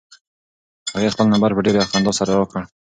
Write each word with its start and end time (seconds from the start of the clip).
هغې 0.95 1.09
خپل 1.13 1.25
نمبر 1.33 1.49
په 1.53 1.61
ډېرې 1.65 1.87
خندا 1.89 2.11
سره 2.19 2.31
راکړ. 2.39 2.61